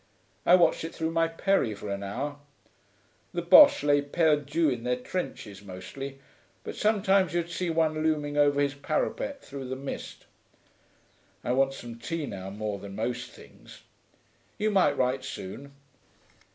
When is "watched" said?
0.55-0.83